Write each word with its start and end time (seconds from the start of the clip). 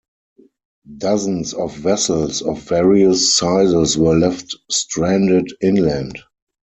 Dozens 0.97 1.53
of 1.53 1.75
vessels 1.77 2.41
of 2.41 2.59
various 2.63 3.35
sizes 3.37 3.99
were 3.99 4.15
left 4.17 4.55
stranded 4.67 5.53
inland. 5.61 6.17